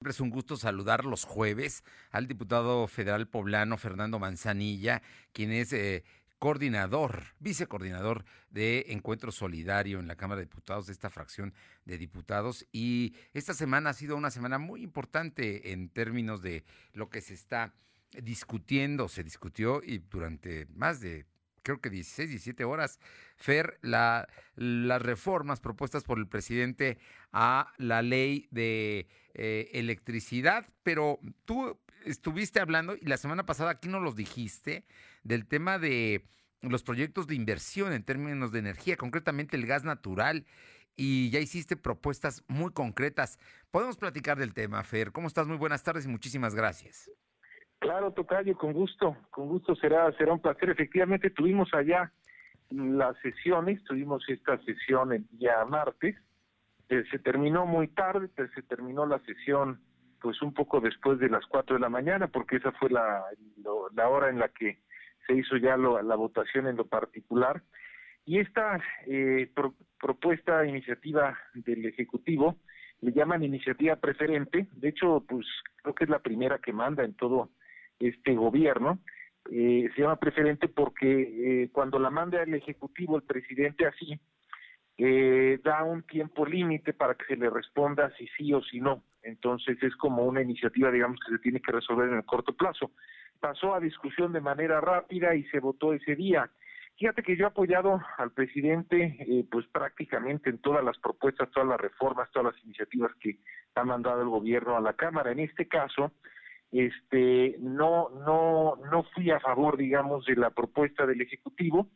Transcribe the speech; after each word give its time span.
Siempre 0.00 0.12
es 0.12 0.20
un 0.20 0.30
gusto 0.30 0.56
saludar 0.56 1.04
los 1.04 1.24
jueves 1.24 1.84
al 2.10 2.26
diputado 2.26 2.86
federal 2.88 3.28
poblano 3.28 3.76
Fernando 3.76 4.18
Manzanilla, 4.18 5.02
quien 5.34 5.52
es 5.52 5.74
eh, 5.74 6.04
coordinador, 6.38 7.24
vicecoordinador 7.38 8.24
de 8.48 8.86
Encuentro 8.88 9.30
Solidario 9.30 10.00
en 10.00 10.08
la 10.08 10.16
Cámara 10.16 10.38
de 10.38 10.46
Diputados 10.46 10.86
de 10.86 10.94
esta 10.94 11.10
fracción 11.10 11.52
de 11.84 11.98
diputados. 11.98 12.66
Y 12.72 13.14
esta 13.34 13.52
semana 13.52 13.90
ha 13.90 13.92
sido 13.92 14.16
una 14.16 14.30
semana 14.30 14.56
muy 14.56 14.82
importante 14.82 15.70
en 15.72 15.90
términos 15.90 16.40
de 16.40 16.64
lo 16.94 17.10
que 17.10 17.20
se 17.20 17.34
está 17.34 17.74
discutiendo, 18.12 19.06
se 19.06 19.22
discutió 19.22 19.82
y 19.84 19.98
durante 19.98 20.66
más 20.72 21.00
de 21.00 21.26
creo 21.62 21.82
que 21.82 21.90
16, 21.90 22.30
17 22.30 22.64
horas, 22.64 22.98
Fer, 23.36 23.78
la, 23.82 24.30
las 24.54 25.02
reformas 25.02 25.60
propuestas 25.60 26.04
por 26.04 26.18
el 26.18 26.26
presidente 26.26 26.96
a 27.32 27.74
la 27.76 28.00
ley 28.00 28.48
de 28.50 29.06
eh, 29.34 29.70
electricidad, 29.72 30.66
pero 30.82 31.18
tú 31.44 31.78
estuviste 32.04 32.60
hablando 32.60 32.96
y 32.96 33.06
la 33.06 33.16
semana 33.16 33.46
pasada 33.46 33.70
aquí 33.70 33.88
no 33.88 34.00
los 34.00 34.16
dijiste 34.16 34.84
del 35.22 35.46
tema 35.46 35.78
de 35.78 36.24
los 36.62 36.82
proyectos 36.82 37.26
de 37.26 37.34
inversión 37.34 37.92
en 37.92 38.04
términos 38.04 38.52
de 38.52 38.58
energía, 38.58 38.96
concretamente 38.96 39.56
el 39.56 39.66
gas 39.66 39.84
natural, 39.84 40.44
y 40.96 41.30
ya 41.30 41.40
hiciste 41.40 41.76
propuestas 41.76 42.44
muy 42.48 42.72
concretas. 42.72 43.38
Podemos 43.70 43.96
platicar 43.96 44.38
del 44.38 44.52
tema, 44.52 44.82
Fer. 44.82 45.12
¿Cómo 45.12 45.28
estás? 45.28 45.46
Muy 45.46 45.56
buenas 45.56 45.82
tardes 45.82 46.04
y 46.04 46.08
muchísimas 46.08 46.54
gracias. 46.54 47.10
Claro, 47.78 48.12
Tocayo, 48.12 48.56
con 48.58 48.74
gusto, 48.74 49.16
con 49.30 49.48
gusto 49.48 49.74
será, 49.76 50.12
será 50.18 50.34
un 50.34 50.42
placer. 50.42 50.68
Efectivamente, 50.68 51.30
tuvimos 51.30 51.72
allá 51.72 52.12
las 52.68 53.16
sesiones, 53.22 53.82
tuvimos 53.84 54.22
esta 54.28 54.62
sesión 54.64 55.12
el 55.12 55.26
día 55.30 55.64
martes, 55.64 56.16
eh, 56.90 57.04
se 57.10 57.18
terminó 57.18 57.66
muy 57.66 57.88
tarde, 57.88 58.28
se 58.36 58.62
terminó 58.62 59.06
la 59.06 59.18
sesión 59.20 59.80
pues 60.20 60.42
un 60.42 60.52
poco 60.52 60.80
después 60.80 61.18
de 61.18 61.30
las 61.30 61.46
cuatro 61.46 61.76
de 61.76 61.80
la 61.80 61.88
mañana, 61.88 62.28
porque 62.28 62.56
esa 62.56 62.72
fue 62.72 62.90
la, 62.90 63.24
hora 64.06 64.28
en 64.28 64.38
la 64.38 64.48
que 64.48 64.80
se 65.26 65.34
hizo 65.34 65.56
ya 65.56 65.76
la 65.76 66.14
votación 66.16 66.66
en 66.66 66.76
lo 66.76 66.86
particular. 66.86 67.62
Y 68.26 68.38
esta 68.38 68.78
eh, 69.06 69.50
propuesta, 69.98 70.66
iniciativa 70.66 71.38
del 71.54 71.86
Ejecutivo, 71.86 72.56
le 73.00 73.12
llaman 73.12 73.42
iniciativa 73.42 73.96
preferente, 73.96 74.66
de 74.72 74.88
hecho, 74.88 75.24
pues 75.26 75.46
creo 75.76 75.94
que 75.94 76.04
es 76.04 76.10
la 76.10 76.18
primera 76.18 76.58
que 76.58 76.72
manda 76.72 77.02
en 77.02 77.14
todo 77.14 77.50
este 77.98 78.34
gobierno, 78.34 78.98
eh, 79.50 79.88
se 79.94 80.02
llama 80.02 80.16
preferente 80.16 80.68
porque 80.68 81.62
eh, 81.62 81.70
cuando 81.72 81.98
la 81.98 82.10
manda 82.10 82.42
el 82.42 82.54
Ejecutivo, 82.54 83.16
el 83.16 83.22
presidente 83.22 83.86
así, 83.86 84.20
eh, 85.02 85.58
da 85.64 85.82
un 85.82 86.02
tiempo 86.02 86.44
límite 86.44 86.92
para 86.92 87.14
que 87.14 87.24
se 87.24 87.36
le 87.36 87.48
responda 87.48 88.12
si 88.18 88.26
sí 88.36 88.52
o 88.52 88.62
si 88.62 88.80
no. 88.80 89.02
Entonces 89.22 89.82
es 89.82 89.96
como 89.96 90.24
una 90.24 90.42
iniciativa, 90.42 90.90
digamos, 90.90 91.18
que 91.24 91.32
se 91.32 91.38
tiene 91.38 91.60
que 91.60 91.72
resolver 91.72 92.10
en 92.10 92.16
el 92.16 92.24
corto 92.26 92.52
plazo. 92.54 92.90
Pasó 93.40 93.74
a 93.74 93.80
discusión 93.80 94.34
de 94.34 94.42
manera 94.42 94.78
rápida 94.78 95.34
y 95.34 95.44
se 95.44 95.58
votó 95.58 95.94
ese 95.94 96.14
día. 96.16 96.50
Fíjate 96.98 97.22
que 97.22 97.34
yo 97.34 97.44
he 97.44 97.48
apoyado 97.48 97.98
al 98.18 98.32
presidente, 98.32 99.16
eh, 99.20 99.46
pues 99.50 99.66
prácticamente 99.68 100.50
en 100.50 100.58
todas 100.58 100.84
las 100.84 100.98
propuestas, 100.98 101.50
todas 101.50 101.70
las 101.70 101.80
reformas, 101.80 102.30
todas 102.30 102.52
las 102.52 102.64
iniciativas 102.64 103.12
que 103.20 103.38
ha 103.76 103.84
mandado 103.84 104.20
el 104.20 104.28
gobierno 104.28 104.76
a 104.76 104.82
la 104.82 104.92
Cámara. 104.92 105.32
En 105.32 105.40
este 105.40 105.66
caso, 105.66 106.12
este 106.72 107.56
no 107.58 108.10
no 108.26 108.76
no 108.90 109.02
fui 109.14 109.30
a 109.30 109.40
favor 109.40 109.76
digamos 109.76 110.26
de 110.26 110.36
la 110.36 110.50
propuesta 110.50 111.04
del 111.04 111.22
ejecutivo 111.22 111.88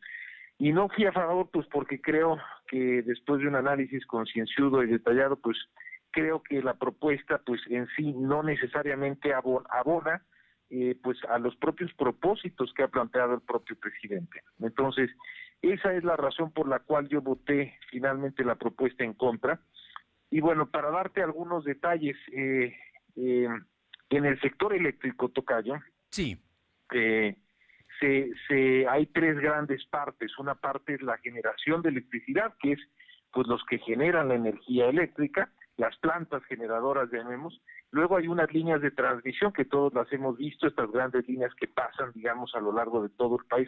y 0.57 0.71
no 0.71 0.89
fui 0.89 1.05
a 1.05 1.11
favor 1.11 1.49
pues 1.51 1.67
porque 1.67 1.99
creo 2.01 2.37
que 2.67 3.01
después 3.01 3.41
de 3.41 3.47
un 3.47 3.55
análisis 3.55 4.05
concienzudo 4.05 4.83
y 4.83 4.87
detallado 4.87 5.35
pues 5.37 5.57
creo 6.11 6.41
que 6.43 6.61
la 6.61 6.75
propuesta 6.75 7.41
pues 7.45 7.61
en 7.69 7.87
sí 7.95 8.13
no 8.13 8.43
necesariamente 8.43 9.33
abona 9.33 10.25
eh, 10.69 10.95
pues 11.03 11.17
a 11.29 11.37
los 11.37 11.55
propios 11.57 11.93
propósitos 11.93 12.73
que 12.73 12.83
ha 12.83 12.87
planteado 12.87 13.35
el 13.35 13.41
propio 13.41 13.77
presidente 13.77 14.41
entonces 14.59 15.11
esa 15.61 15.93
es 15.93 16.03
la 16.03 16.15
razón 16.15 16.51
por 16.51 16.67
la 16.67 16.79
cual 16.79 17.07
yo 17.09 17.21
voté 17.21 17.77
finalmente 17.89 18.43
la 18.43 18.55
propuesta 18.55 19.03
en 19.03 19.13
contra 19.13 19.59
y 20.29 20.39
bueno 20.39 20.69
para 20.71 20.89
darte 20.89 21.21
algunos 21.21 21.65
detalles 21.65 22.17
eh, 22.31 22.73
eh, 23.15 23.47
en 24.09 24.25
el 24.25 24.39
sector 24.41 24.73
eléctrico, 24.73 25.29
Tocayo, 25.29 25.75
sí. 26.09 26.37
Eh, 26.93 27.35
se, 27.99 28.31
se, 28.47 28.87
hay 28.87 29.05
tres 29.07 29.37
grandes 29.39 29.85
partes. 29.85 30.37
Una 30.37 30.55
parte 30.55 30.95
es 30.95 31.01
la 31.01 31.17
generación 31.17 31.81
de 31.81 31.89
electricidad, 31.89 32.53
que 32.59 32.73
es 32.73 32.79
pues 33.31 33.47
los 33.47 33.63
que 33.65 33.79
generan 33.79 34.29
la 34.29 34.35
energía 34.35 34.87
eléctrica, 34.87 35.51
las 35.77 35.97
plantas 35.97 36.43
generadoras, 36.45 37.11
llamemos. 37.11 37.61
Luego 37.91 38.15
hay 38.15 38.27
unas 38.27 38.51
líneas 38.53 38.81
de 38.81 38.91
transmisión 38.91 39.51
que 39.51 39.65
todos 39.65 39.93
las 39.93 40.11
hemos 40.13 40.37
visto, 40.37 40.67
estas 40.67 40.89
grandes 40.89 41.27
líneas 41.27 41.53
que 41.55 41.67
pasan, 41.67 42.11
digamos, 42.13 42.55
a 42.55 42.61
lo 42.61 42.71
largo 42.71 43.03
de 43.03 43.09
todo 43.09 43.37
el 43.37 43.45
país, 43.45 43.67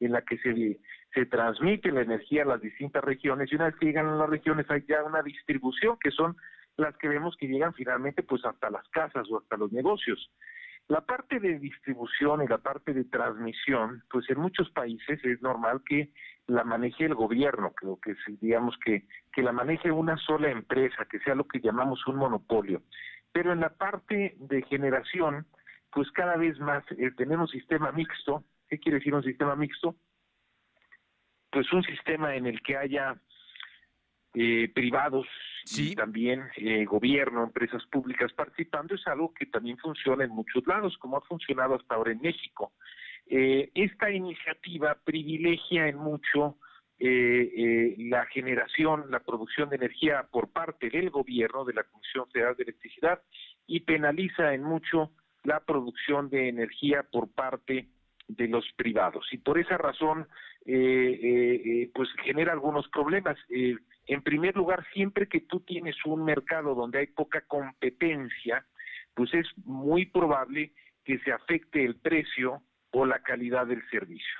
en 0.00 0.12
la 0.12 0.20
que 0.22 0.36
se, 0.38 0.78
se 1.14 1.26
transmite 1.26 1.90
la 1.90 2.02
energía 2.02 2.42
a 2.42 2.46
las 2.46 2.60
distintas 2.60 3.02
regiones. 3.02 3.50
Y 3.50 3.56
una 3.56 3.66
vez 3.66 3.76
que 3.76 3.86
llegan 3.86 4.06
a 4.06 4.16
las 4.16 4.28
regiones 4.28 4.70
hay 4.70 4.84
ya 4.86 5.02
una 5.02 5.22
distribución, 5.22 5.96
que 6.00 6.10
son 6.10 6.36
las 6.76 6.96
que 6.98 7.08
vemos 7.08 7.36
que 7.36 7.48
llegan 7.48 7.74
finalmente 7.74 8.22
pues 8.22 8.44
hasta 8.44 8.70
las 8.70 8.86
casas 8.90 9.26
o 9.30 9.38
hasta 9.38 9.56
los 9.56 9.72
negocios. 9.72 10.30
La 10.88 11.02
parte 11.02 11.38
de 11.38 11.58
distribución 11.58 12.42
y 12.42 12.46
la 12.46 12.58
parte 12.58 12.94
de 12.94 13.04
transmisión, 13.04 14.02
pues 14.10 14.28
en 14.30 14.40
muchos 14.40 14.70
países 14.70 15.22
es 15.22 15.42
normal 15.42 15.82
que 15.86 16.10
la 16.46 16.64
maneje 16.64 17.04
el 17.04 17.14
gobierno, 17.14 17.72
creo 17.74 18.00
que 18.00 18.14
digamos 18.40 18.74
que, 18.82 19.06
que 19.32 19.42
la 19.42 19.52
maneje 19.52 19.92
una 19.92 20.16
sola 20.16 20.50
empresa, 20.50 21.04
que 21.04 21.18
sea 21.20 21.34
lo 21.34 21.46
que 21.46 21.60
llamamos 21.60 22.06
un 22.06 22.16
monopolio. 22.16 22.80
Pero 23.32 23.52
en 23.52 23.60
la 23.60 23.68
parte 23.68 24.34
de 24.38 24.62
generación, 24.62 25.46
pues 25.92 26.10
cada 26.12 26.36
vez 26.36 26.58
más 26.58 26.82
eh, 26.92 27.10
tenemos 27.16 27.50
sistema 27.50 27.92
mixto. 27.92 28.44
¿Qué 28.68 28.78
quiere 28.78 28.98
decir 28.98 29.14
un 29.14 29.22
sistema 29.22 29.56
mixto? 29.56 29.94
Pues 31.50 31.70
un 31.70 31.82
sistema 31.82 32.34
en 32.34 32.46
el 32.46 32.62
que 32.62 32.78
haya 32.78 33.14
eh, 34.34 34.70
privados 34.74 35.26
y 35.76 35.94
también 35.94 36.44
eh, 36.56 36.84
gobierno, 36.84 37.44
empresas 37.44 37.84
públicas 37.86 38.32
participando, 38.32 38.94
es 38.94 39.06
algo 39.06 39.32
que 39.34 39.46
también 39.46 39.76
funciona 39.78 40.24
en 40.24 40.30
muchos 40.30 40.66
lados, 40.66 40.96
como 40.98 41.16
ha 41.16 41.20
funcionado 41.22 41.74
hasta 41.74 41.94
ahora 41.94 42.12
en 42.12 42.20
México. 42.20 42.72
Eh, 43.26 43.70
esta 43.74 44.10
iniciativa 44.10 44.96
privilegia 45.04 45.88
en 45.88 45.98
mucho 45.98 46.56
la 47.00 48.26
generación, 48.26 49.04
la 49.08 49.20
producción 49.20 49.68
de 49.68 49.76
energía 49.76 50.26
por 50.32 50.50
parte 50.50 50.90
del 50.90 51.10
gobierno, 51.10 51.64
de 51.64 51.74
la 51.74 51.84
Comisión 51.84 52.28
Federal 52.32 52.56
de 52.56 52.64
Electricidad, 52.64 53.22
y 53.68 53.80
penaliza 53.80 54.52
en 54.52 54.64
mucho 54.64 55.12
la 55.44 55.60
producción 55.60 56.28
de 56.28 56.48
energía 56.48 57.04
por 57.04 57.32
parte 57.32 57.86
de 58.26 58.48
los 58.48 58.64
privados. 58.74 59.28
Y 59.30 59.38
por 59.38 59.60
esa 59.60 59.78
razón, 59.78 60.26
pues 60.64 62.08
genera 62.24 62.52
algunos 62.52 62.88
problemas. 62.88 63.38
En 64.08 64.22
primer 64.22 64.56
lugar, 64.56 64.86
siempre 64.92 65.28
que 65.28 65.40
tú 65.40 65.60
tienes 65.60 65.94
un 66.06 66.24
mercado 66.24 66.74
donde 66.74 66.98
hay 66.98 67.06
poca 67.08 67.42
competencia, 67.42 68.66
pues 69.14 69.32
es 69.34 69.46
muy 69.64 70.06
probable 70.06 70.72
que 71.04 71.18
se 71.20 71.30
afecte 71.30 71.84
el 71.84 71.96
precio 71.96 72.62
o 72.90 73.04
la 73.04 73.20
calidad 73.20 73.66
del 73.66 73.86
servicio. 73.90 74.34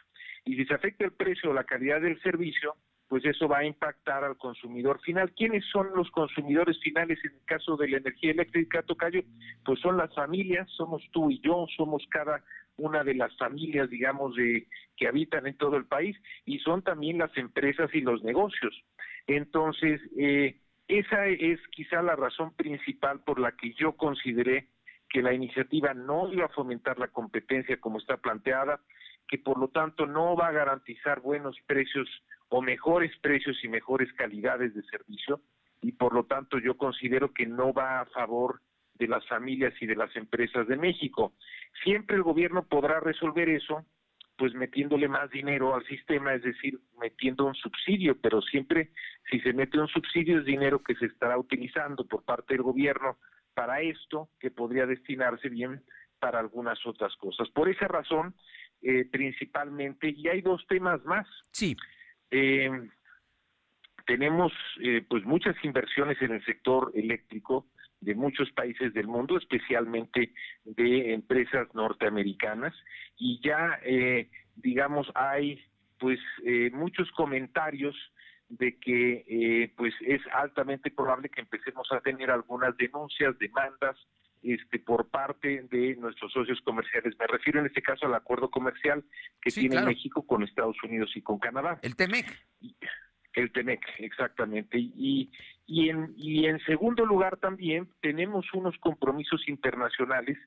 Y 0.45 0.57
si 0.57 0.65
se 0.65 0.75
afecta 0.75 1.05
el 1.05 1.13
precio 1.13 1.51
o 1.51 1.55
la 1.55 1.65
calidad 1.65 2.01
del 2.01 2.21
servicio, 2.23 2.77
pues 3.09 3.25
eso 3.27 3.47
va 3.47 3.59
a 3.59 3.65
impactar 3.65 4.25
al 4.25 4.39
consumidor 4.39 5.01
final. 5.01 5.33
¿Quiénes 5.35 5.65
son 5.67 5.95
los 5.95 6.11
consumidores 6.11 6.79
finales 6.81 7.19
en 7.25 7.33
el 7.33 7.45
caso 7.45 7.77
de 7.77 7.89
la 7.89 7.99
energía 7.99 8.31
eléctrica, 8.31 8.83
Tocayo? 8.83 9.23
Pues 9.65 9.81
son 9.81 9.97
las 9.99 10.15
familias, 10.15 10.69
somos 10.77 11.03
tú 11.13 11.31
y 11.31 11.41
yo, 11.41 11.67
somos 11.77 12.07
cada 12.11 12.43
una 12.77 13.05
de 13.05 13.15
las 13.15 13.37
familias, 13.37 13.91
digamos, 13.91 14.35
de, 14.37 14.67
que 14.97 15.09
habitan 15.09 15.47
en 15.47 15.57
todo 15.57 15.77
el 15.77 15.87
país, 15.87 16.17
y 16.45 16.59
son 16.61 16.83
también 16.83 17.19
las 17.19 17.37
empresas 17.37 17.91
y 17.95 18.01
los 18.01 18.23
negocios. 18.23 18.85
Entonces, 19.29 20.01
eh, 20.17 20.59
esa 20.89 21.27
es 21.27 21.61
quizá 21.71 22.03
la 22.03 22.17
razón 22.17 22.55
principal 22.55 23.21
por 23.21 23.39
la 23.39 23.53
que 23.53 23.75
yo 23.75 23.93
consideré 23.93 24.69
que 25.11 25.23
la 25.23 25.35
iniciativa 25.35 25.95
no 25.95 26.33
iba 26.33 26.47
a 26.47 26.51
fomentar 26.51 26.99
la 26.99 27.09
competencia 27.09 27.79
como 27.79 27.99
está 27.99 28.17
planteada, 28.17 28.81
que 29.29 29.39
por 29.39 29.59
lo 29.59 29.69
tanto 29.69 30.07
no 30.07 30.35
va 30.35 30.49
a 30.49 30.53
garantizar 30.53 31.21
buenos 31.21 31.57
precios 31.67 32.09
o 32.49 32.63
mejores 32.63 33.13
precios 33.19 33.63
y 33.63 33.69
mejores 33.69 34.11
calidades 34.15 34.75
de 34.75 34.83
servicio, 34.85 35.43
y 35.83 35.93
por 35.93 36.15
lo 36.15 36.25
tanto 36.25 36.59
yo 36.59 36.79
considero 36.79 37.33
que 37.33 37.47
no 37.47 37.75
va 37.75 38.01
a 38.01 38.07
favor 38.07 38.61
de 38.95 39.09
las 39.09 39.27
familias 39.29 39.75
y 39.81 39.87
de 39.87 39.95
las 39.95 40.15
empresas 40.17 40.67
de 40.67 40.77
México. 40.77 41.35
Siempre 41.85 42.17
el 42.17 42.23
gobierno 42.23 42.65
podrá 42.65 42.99
resolver 42.99 43.49
eso 43.51 43.85
pues 44.39 44.55
metiéndole 44.55 45.09
más 45.09 45.29
dinero 45.31 45.75
al 45.75 45.85
sistema, 45.87 46.33
es 46.33 46.43
decir, 46.43 46.79
metiendo 47.01 47.45
un 47.45 47.57
subsidio, 47.57 48.17
pero 48.21 48.41
siempre 48.41 48.91
si 49.29 49.41
se 49.41 49.53
mete 49.53 49.81
un 49.81 49.89
subsidio 49.89 50.39
es 50.39 50.45
dinero 50.45 50.81
que 50.81 50.95
se 50.95 51.07
estará 51.07 51.37
utilizando 51.37 52.07
por 52.07 52.25
parte 52.25 52.55
del 52.55 52.63
gobierno 52.63 53.19
para 53.53 53.81
esto, 53.81 54.31
que 54.39 54.53
podría 54.53 54.87
destinarse 54.87 55.49
bien 55.49 55.83
para 56.21 56.39
algunas 56.39 56.79
otras 56.87 57.15
cosas. 57.17 57.49
Por 57.51 57.69
esa 57.69 57.89
razón, 57.89 58.37
eh, 58.81 59.05
principalmente, 59.11 60.09
y 60.17 60.29
hay 60.29 60.41
dos 60.41 60.65
temas 60.69 61.05
más. 61.05 61.27
Sí. 61.51 61.77
Eh, 62.31 62.71
tenemos 64.07 64.53
eh, 64.81 65.05
pues 65.09 65.25
muchas 65.25 65.57
inversiones 65.65 66.23
en 66.23 66.31
el 66.31 66.45
sector 66.45 66.93
eléctrico, 66.95 67.67
de 68.01 68.15
muchos 68.15 68.51
países 68.53 68.95
del 68.95 69.09
mundo, 69.09 69.37
especialmente 69.37 70.33
de 70.77 71.15
empresas 71.15 71.69
norteamericanas, 71.75 72.75
y 73.17 73.41
ya, 73.43 73.79
eh, 73.85 74.31
digamos, 74.57 75.11
hay 75.15 75.61
pues 75.99 76.21
eh, 76.45 76.71
muchos 76.73 77.11
comentarios 77.13 77.97
de 78.49 78.79
que 78.79 79.25
eh, 79.29 79.75
pues 79.77 79.93
es 80.07 80.21
altamente 80.33 80.91
probable 80.91 81.29
que 81.29 81.41
empecemos 81.41 81.87
a 81.91 82.01
tener 82.01 82.31
algunas 82.31 82.77
denuncias, 82.77 83.39
demandas 83.39 83.97
este, 84.43 84.79
por 84.79 85.09
parte 85.09 85.63
de 85.71 85.97
nuestros 85.97 86.33
socios 86.33 86.61
comerciales. 86.63 87.15
Me 87.19 87.27
refiero 87.27 87.61
en 87.61 87.67
este 87.67 87.83
caso 87.83 88.07
al 88.07 88.15
acuerdo 88.15 88.51
comercial 88.51 89.05
que 89.43 89.51
tiene 89.51 89.83
México 89.83 90.25
con 90.27 90.45
Estados 90.45 90.77
Unidos 90.83 91.11
y 91.15 91.23
con 91.23 91.39
Canadá. 91.39 91.79
El 91.83 91.97
TEMEC. 91.97 92.27
El 93.35 93.53
TEMEC, 93.53 93.81
exactamente. 93.99 94.79
Y, 94.79 95.31
y, 95.67 95.91
en, 95.91 96.15
y 96.17 96.47
en 96.47 96.59
segundo 96.61 97.05
lugar 97.05 97.37
también 97.37 97.89
tenemos 98.01 98.47
unos 98.55 98.77
compromisos 98.79 99.47
internacionales 99.49 100.39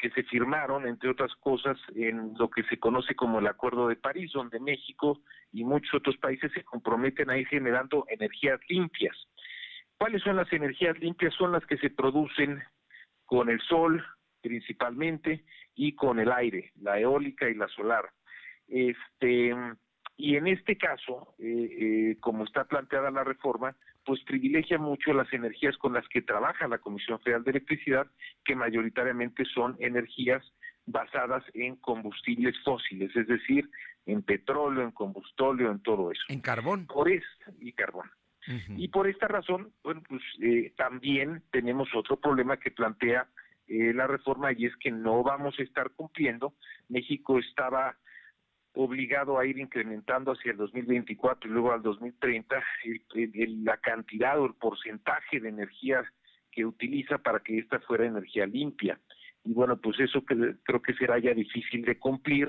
que 0.00 0.10
se 0.10 0.24
firmaron, 0.24 0.86
entre 0.86 1.10
otras 1.10 1.34
cosas, 1.36 1.78
en 1.94 2.34
lo 2.38 2.50
que 2.50 2.64
se 2.64 2.78
conoce 2.78 3.14
como 3.14 3.38
el 3.38 3.46
Acuerdo 3.46 3.88
de 3.88 3.96
París, 3.96 4.32
donde 4.32 4.58
México 4.58 5.20
y 5.52 5.64
muchos 5.64 5.94
otros 5.94 6.16
países 6.16 6.50
se 6.52 6.64
comprometen 6.64 7.30
a 7.30 7.38
ir 7.38 7.46
generando 7.46 8.06
energías 8.08 8.58
limpias. 8.68 9.16
¿Cuáles 9.98 10.22
son 10.22 10.36
las 10.36 10.52
energías 10.52 10.98
limpias? 10.98 11.34
Son 11.34 11.52
las 11.52 11.64
que 11.66 11.76
se 11.76 11.90
producen 11.90 12.62
con 13.26 13.48
el 13.48 13.60
sol 13.60 14.04
principalmente 14.40 15.44
y 15.74 15.94
con 15.94 16.18
el 16.18 16.32
aire, 16.32 16.72
la 16.80 16.98
eólica 16.98 17.48
y 17.48 17.54
la 17.54 17.68
solar. 17.68 18.10
Este, 18.66 19.54
y 20.16 20.36
en 20.36 20.46
este 20.46 20.76
caso, 20.76 21.34
eh, 21.38 21.46
eh, 21.80 22.16
como 22.20 22.44
está 22.44 22.64
planteada 22.64 23.10
la 23.10 23.24
reforma, 23.24 23.74
pues 24.04 24.22
privilegia 24.24 24.78
mucho 24.78 25.12
las 25.12 25.32
energías 25.32 25.76
con 25.78 25.94
las 25.94 26.06
que 26.08 26.22
trabaja 26.22 26.68
la 26.68 26.78
Comisión 26.78 27.18
Federal 27.20 27.44
de 27.44 27.52
Electricidad, 27.52 28.06
que 28.44 28.54
mayoritariamente 28.54 29.44
son 29.46 29.76
energías 29.78 30.42
basadas 30.84 31.44
en 31.54 31.76
combustibles 31.76 32.54
fósiles, 32.64 33.14
es 33.14 33.26
decir, 33.26 33.70
en 34.04 34.22
petróleo, 34.22 34.82
en 34.82 34.90
combustóleo, 34.90 35.70
en 35.70 35.80
todo 35.80 36.10
eso. 36.10 36.22
En 36.28 36.40
carbón. 36.40 36.86
Por 36.86 37.10
y 37.60 37.72
carbón. 37.72 38.10
Y 38.76 38.88
por 38.88 39.06
esta 39.06 39.28
razón, 39.28 39.72
bueno, 39.84 40.02
pues 40.08 40.20
eh, 40.40 40.72
también 40.76 41.44
tenemos 41.52 41.88
otro 41.94 42.18
problema 42.18 42.56
que 42.56 42.72
plantea 42.72 43.28
la 43.68 44.06
reforma 44.08 44.52
y 44.52 44.66
es 44.66 44.76
que 44.76 44.90
no 44.90 45.22
vamos 45.22 45.54
a 45.58 45.62
estar 45.62 45.92
cumpliendo. 45.92 46.54
México 46.88 47.38
estaba 47.38 47.96
obligado 48.74 49.38
a 49.38 49.46
ir 49.46 49.58
incrementando 49.58 50.32
hacia 50.32 50.52
el 50.52 50.56
2024 50.56 51.48
y 51.48 51.52
luego 51.52 51.72
al 51.72 51.82
2030 51.82 52.62
la 53.64 53.76
cantidad 53.78 54.40
o 54.40 54.46
el 54.46 54.54
porcentaje 54.54 55.40
de 55.40 55.48
energía 55.48 56.02
que 56.50 56.64
utiliza 56.64 57.18
para 57.18 57.40
que 57.40 57.58
esta 57.58 57.80
fuera 57.80 58.06
energía 58.06 58.46
limpia. 58.46 58.98
Y 59.44 59.52
bueno, 59.52 59.76
pues 59.76 59.98
eso 60.00 60.22
creo 60.24 60.82
que 60.82 60.94
será 60.94 61.18
ya 61.18 61.34
difícil 61.34 61.84
de 61.84 61.98
cumplir 61.98 62.48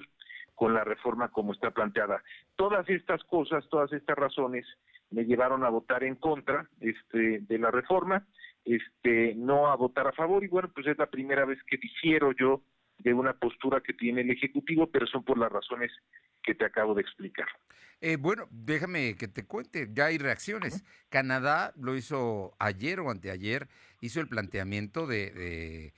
con 0.56 0.74
la 0.74 0.84
reforma 0.84 1.30
como 1.30 1.54
está 1.54 1.72
planteada. 1.72 2.24
Todas 2.56 2.88
estas 2.90 3.24
cosas, 3.24 3.68
todas 3.70 3.92
estas 3.92 4.18
razones 4.18 4.66
me 5.10 5.26
llevaron 5.26 5.64
a 5.64 5.70
votar 5.70 6.04
en 6.04 6.16
contra 6.16 6.70
este, 6.80 7.40
de 7.40 7.58
la 7.58 7.72
reforma, 7.72 8.26
este, 8.64 9.34
no 9.36 9.68
a 9.68 9.76
votar 9.76 10.08
a 10.08 10.14
favor 10.14 10.44
y 10.44 10.48
bueno, 10.48 10.70
pues 10.74 10.88
es 10.88 10.98
la 10.98 11.08
primera 11.08 11.46
vez 11.46 11.60
que 11.64 11.78
difiero 11.78 12.32
yo 12.34 12.62
de 13.00 13.14
una 13.14 13.34
postura 13.34 13.82
que 13.82 13.94
tiene 13.94 14.22
el 14.22 14.32
Ejecutivo, 14.32 14.88
pero 14.88 15.08
son 15.08 15.24
por 15.24 15.38
las 15.38 15.52
razones 15.52 15.92
que 16.42 16.56
te 16.56 16.66
acabo 16.66 16.94
de 16.94 17.02
explicar. 17.02 17.48
Eh, 18.02 18.18
bueno, 18.18 18.48
déjame 18.52 19.16
que 19.16 19.28
te 19.28 19.46
cuente, 19.46 19.90
ya 19.94 20.08
hay 20.08 20.18
reacciones. 20.18 20.84
Canadá 21.10 21.74
lo 21.78 21.96
hizo 21.96 22.54
ayer 22.60 23.00
o 23.00 23.10
anteayer, 23.10 23.70
hizo 24.02 24.20
el 24.20 24.28
planteamiento 24.28 25.08
de, 25.08 25.94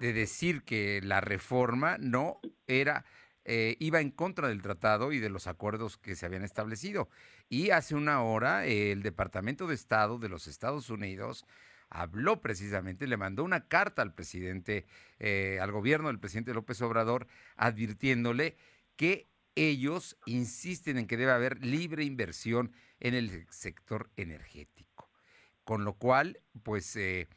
de, 0.00 0.12
decir 0.14 0.62
que 0.62 1.00
la 1.02 1.20
reforma 1.20 1.98
no 1.98 2.40
era, 2.66 3.04
eh, 3.44 3.76
iba 3.80 4.00
en 4.00 4.10
contra 4.10 4.48
del 4.48 4.62
tratado 4.62 5.12
y 5.12 5.18
de 5.18 5.28
los 5.28 5.46
acuerdos 5.46 5.98
que 5.98 6.16
se 6.16 6.24
habían 6.24 6.42
establecido. 6.42 7.10
Y 7.50 7.68
hace 7.68 7.94
una 7.94 8.22
hora 8.22 8.64
el 8.64 9.02
Departamento 9.02 9.66
de 9.66 9.74
Estado 9.74 10.18
de 10.18 10.30
los 10.30 10.46
Estados 10.46 10.88
Unidos 10.88 11.44
habló 11.92 12.40
precisamente, 12.40 13.06
le 13.06 13.16
mandó 13.16 13.44
una 13.44 13.68
carta 13.68 14.02
al 14.02 14.14
presidente, 14.14 14.86
eh, 15.18 15.58
al 15.60 15.70
gobierno 15.70 16.08
del 16.08 16.18
presidente 16.18 16.54
López 16.54 16.80
Obrador, 16.80 17.28
advirtiéndole 17.56 18.56
que 18.96 19.28
ellos 19.54 20.16
insisten 20.24 20.96
en 20.96 21.06
que 21.06 21.18
debe 21.18 21.32
haber 21.32 21.64
libre 21.64 22.04
inversión 22.04 22.72
en 23.00 23.14
el 23.14 23.46
sector 23.50 24.10
energético. 24.16 25.10
Con 25.64 25.84
lo 25.84 25.94
cual, 25.94 26.40
pues... 26.62 26.96
Eh, 26.96 27.28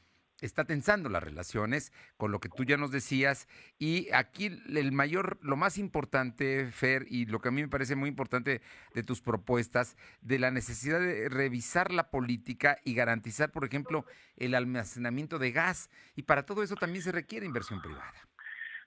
está 0.46 0.66
tensando 0.66 1.10
las 1.10 1.24
relaciones 1.24 1.92
con 2.18 2.32
lo 2.32 2.40
que 2.40 2.50
tú 2.50 2.64
ya 2.64 2.78
nos 2.78 2.92
decías 2.92 3.48
y 3.78 4.10
aquí 4.14 4.46
el 4.46 4.92
mayor, 4.92 5.38
lo 5.42 5.56
más 5.56 5.78
importante, 5.78 6.72
Fer, 6.72 7.06
y 7.10 7.26
lo 7.26 7.40
que 7.40 7.50
a 7.50 7.52
mí 7.52 7.62
me 7.62 7.68
parece 7.68 7.96
muy 7.96 8.10
importante 8.10 8.62
de 8.94 9.04
tus 9.04 9.22
propuestas, 9.22 9.98
de 10.22 10.40
la 10.40 10.52
necesidad 10.52 11.00
de 11.00 11.30
revisar 11.30 11.92
la 11.92 12.10
política 12.10 12.78
y 12.84 12.96
garantizar, 12.96 13.52
por 13.52 13.66
ejemplo, 13.66 14.06
el 14.38 14.56
almacenamiento 14.56 15.40
de 15.40 15.52
gas 15.52 15.90
y 16.16 16.24
para 16.24 16.46
todo 16.46 16.64
eso 16.64 16.76
también 16.76 17.04
se 17.04 17.12
requiere 17.12 17.46
inversión 17.46 17.82
privada. 17.82 18.14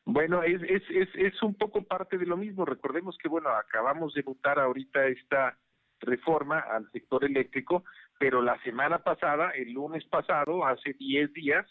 Bueno, 0.04 0.42
es, 0.42 0.62
es, 0.62 0.82
es, 0.88 1.08
es 1.14 1.42
un 1.42 1.54
poco 1.54 1.82
parte 1.82 2.16
de 2.16 2.24
lo 2.24 2.38
mismo. 2.38 2.64
Recordemos 2.64 3.18
que, 3.18 3.28
bueno, 3.28 3.50
acabamos 3.50 4.14
de 4.14 4.22
votar 4.22 4.58
ahorita 4.58 5.06
esta 5.06 5.58
reforma 6.00 6.60
al 6.60 6.90
sector 6.92 7.24
eléctrico, 7.24 7.84
pero 8.18 8.42
la 8.42 8.60
semana 8.62 8.98
pasada, 8.98 9.50
el 9.50 9.72
lunes 9.72 10.04
pasado, 10.06 10.66
hace 10.66 10.92
10 10.94 11.32
días, 11.32 11.66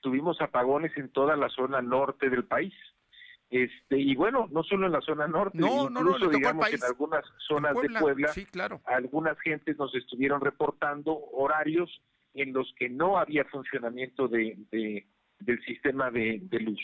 tuvimos 0.00 0.40
apagones 0.40 0.96
en 0.96 1.10
toda 1.10 1.36
la 1.36 1.48
zona 1.48 1.80
norte 1.80 2.28
del 2.28 2.44
país. 2.44 2.74
Este, 3.50 3.98
y 3.98 4.14
bueno, 4.14 4.48
no 4.50 4.62
solo 4.62 4.86
en 4.86 4.92
la 4.92 5.02
zona 5.02 5.28
norte, 5.28 5.58
incluso 5.58 6.28
digamos 6.28 6.72
en 6.72 6.82
algunas 6.84 7.22
zonas 7.46 7.74
de 7.80 8.00
Puebla, 8.00 8.28
sí, 8.28 8.46
claro. 8.46 8.80
algunas 8.86 9.38
gentes 9.40 9.76
nos 9.76 9.94
estuvieron 9.94 10.40
reportando 10.40 11.14
horarios 11.32 12.00
en 12.32 12.54
los 12.54 12.72
que 12.78 12.88
no 12.88 13.18
había 13.18 13.44
funcionamiento 13.44 14.26
de, 14.26 14.56
del 15.38 15.64
sistema 15.64 16.10
de, 16.10 16.40
luz. 16.60 16.80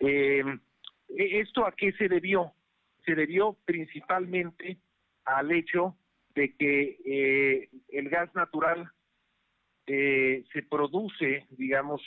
Eh, 0.00 0.42
¿Esto 1.08 1.64
a 1.64 1.72
qué 1.72 1.92
se 1.92 2.08
debió? 2.08 2.52
Se 3.06 3.14
debió 3.14 3.56
principalmente 3.64 4.78
al 5.24 5.52
hecho 5.52 5.96
de 6.34 6.54
que 6.56 6.98
eh, 7.04 7.70
el 7.88 8.08
gas 8.08 8.34
natural 8.34 8.90
eh, 9.86 10.44
se 10.52 10.62
produce, 10.62 11.46
digamos, 11.50 12.00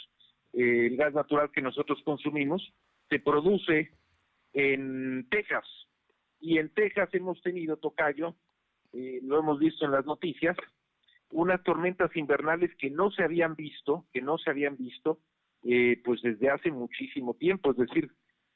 eh, 0.53 0.87
el 0.87 0.97
gas 0.97 1.13
natural 1.13 1.51
que 1.51 1.61
nosotros 1.61 2.01
consumimos, 2.03 2.73
se 3.09 3.19
produce 3.19 3.91
en 4.53 5.27
Texas. 5.29 5.65
Y 6.39 6.57
en 6.57 6.69
Texas 6.69 7.09
hemos 7.13 7.41
tenido, 7.41 7.77
Tocayo, 7.77 8.35
lo 8.93 9.39
hemos 9.39 9.59
visto 9.59 9.83
en 9.83 9.91
las 9.91 10.05
noticias, 10.05 10.55
unas 11.31 11.61
tormentas 11.63 12.15
invernales 12.15 12.73
que 12.77 12.89
no 12.89 13.11
se 13.11 13.23
habían 13.23 13.55
visto, 13.55 14.05
que 14.13 14.21
no 14.21 14.37
se 14.37 14.49
habían 14.49 14.77
visto, 14.77 15.19
pues 15.61 16.21
desde 16.21 16.49
hace 16.49 16.71
muchísimo 16.71 17.33
tiempo, 17.33 17.71
es 17.71 17.77
decir, 17.77 18.09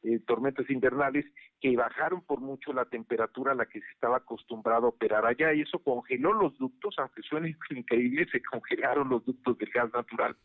eh, 0.03 0.20
tormentas 0.25 0.70
invernales 0.70 1.25
que 1.60 1.75
bajaron 1.75 2.22
por 2.25 2.39
mucho 2.39 2.72
la 2.72 2.86
temperatura 2.86 3.51
a 3.51 3.56
la 3.56 3.65
que 3.65 3.82
se 3.82 3.89
estaba 3.91 4.18
acostumbrado 4.18 4.86
a 4.86 4.89
operar 4.89 5.25
allá 5.25 5.53
y 5.53 5.62
eso 5.62 5.79
congeló 5.79 6.34
los 6.34 6.58
ductos, 6.58 6.96
aunque 6.98 7.22
suene 7.22 7.56
increíble, 7.72 8.27
se 8.32 8.41
congelaron 8.41 9.10
los 9.10 9.25
ductos 9.25 9.58
del 9.58 9.70
gas 9.70 9.91
natural 9.94 10.38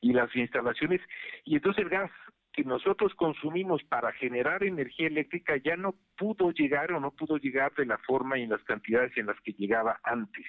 y 0.00 0.12
las 0.12 0.34
instalaciones 0.34 1.00
y 1.44 1.54
entonces 1.54 1.84
el 1.84 1.90
gas 1.90 2.10
que 2.52 2.64
nosotros 2.64 3.14
consumimos 3.14 3.82
para 3.84 4.12
generar 4.12 4.62
energía 4.62 5.06
eléctrica 5.06 5.56
ya 5.56 5.76
no 5.76 5.94
pudo 6.16 6.50
llegar 6.50 6.92
o 6.92 7.00
no 7.00 7.12
pudo 7.12 7.38
llegar 7.38 7.72
de 7.74 7.86
la 7.86 7.98
forma 7.98 8.38
y 8.38 8.42
en 8.42 8.50
las 8.50 8.62
cantidades 8.64 9.16
en 9.16 9.26
las 9.26 9.40
que 9.40 9.52
llegaba 9.52 10.00
antes. 10.02 10.44